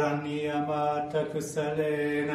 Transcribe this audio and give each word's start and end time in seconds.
रण्यपा 0.00 0.84
सलेन 1.46 2.30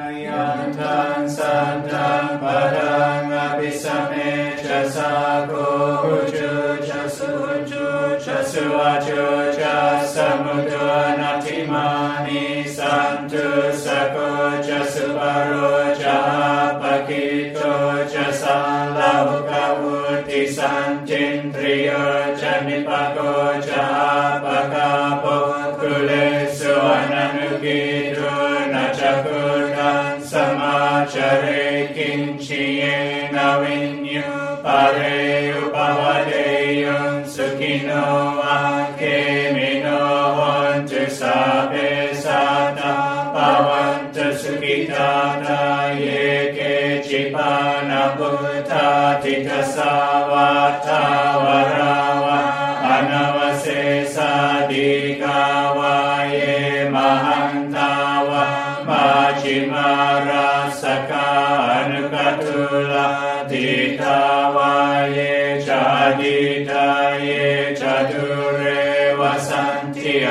सि 3.59 3.71
समे 3.79 4.33
च 4.59 4.81
सा 4.95 5.09
गुज 5.51 6.35
चश्वाच 8.25 9.07
च 9.57 9.73
समग 10.13 10.71
नति 11.19 11.57
सकचस् 11.65 12.75
सन्तु 12.75 13.45
सको 13.85 14.31
च 14.67 14.81
सुपरो 14.95 15.71
च 16.01 16.17
पकितो 16.83 17.73
च 18.13 18.31
सा 18.41 18.57
सञ्चिन्द्रियो 20.59 22.01
च 22.39 22.55
निपको 22.65 23.31
च 23.67 24.28
चरे 31.13 31.65
किञ्चियेन 31.95 33.37
विन्य 33.61 34.21
परे 34.65 35.19
उपवदेयं 35.61 37.23
सुखिनो 37.35 38.03
वा 38.37 38.57
के 38.99 39.17
मिनो 39.53 40.01
वञ्च 40.37 40.91
सा 41.19 41.37
सादा 42.23 42.93
पवञ्च 43.35 44.17
सुखिता 44.41 45.09
ये 45.99 46.27
केचिपानभूताधिकसा 46.55 47.53
वार्तावरा 50.31 51.93
वा 52.23 52.39
अनवशेषाधिका 52.95 54.17
वा 55.77 55.98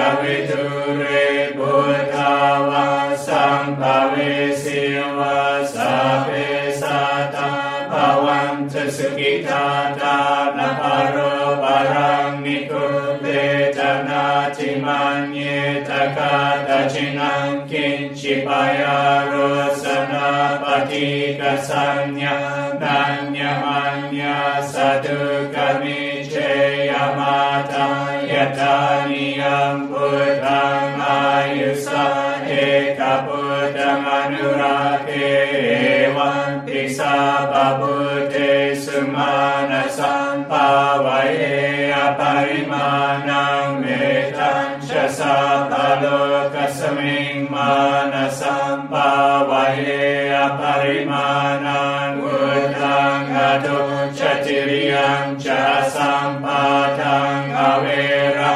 avidure 0.08 1.52
buddhawa 1.58 2.84
sambhave 3.26 4.54
siva 4.62 5.66
sape 5.72 6.72
sata 6.80 7.48
bhavanta 7.90 8.82
sukitata 8.96 10.16
naparo 10.58 11.34
parang 11.62 12.42
nikute 12.44 13.72
tanati 13.76 14.70
manye 14.84 15.84
takata 15.88 16.78
chinang 16.92 17.66
kinchi 17.70 18.34
payaro 18.46 19.50
्य 20.90 22.28
धान्यमान्यसदकमेशे 22.80 24.06
यमाता 26.88 27.88
यतानि 28.30 29.26
अम्बुध 29.48 30.46
मायुष 30.98 31.88
हे 32.48 32.68
तपुतमनुराधेवा 33.00 33.98
सा 36.96 37.14
बभुजे 37.52 38.54
सुमानसं 38.84 40.42
पावहे 40.50 41.90
अपरिमानमेतां 41.92 43.28
च 44.88 44.90
सा 45.18 45.36
पदकस्मि 45.72 47.18
मानसं 47.52 48.80
पावये 48.92 49.57
ye 49.76 50.32
aparimanan 50.32 52.20
gudang 52.22 53.24
gado 53.28 53.80
chatiriang 54.16 55.36
jasam 55.36 56.40
patang 56.40 57.52
awera 57.52 58.54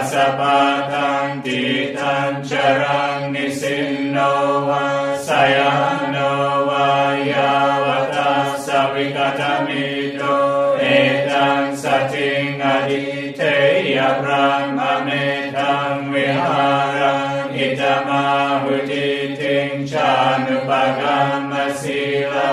asapatang 0.00 1.42
titan 1.44 2.44
carang 2.44 3.32
nisinnoa 3.34 5.16
sayanoa 5.26 6.88
yavata 7.32 8.56
savikatamido 8.64 10.38
etang 10.78 11.74
sating 11.76 12.60
aditeya 12.60 14.22
brahma 14.22 15.04
metang 15.08 16.12
viharang 16.12 17.50
itamahuti 17.50 19.09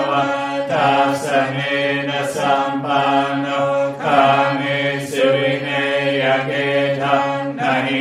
वत्तासनेन 0.08 2.10
सम्पानो 2.34 3.64
कामेषु 4.02 5.26
विनेयगेढं 5.34 7.26
न 7.58 7.60
हि 7.86 8.00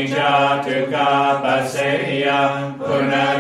पुनः 2.80 3.37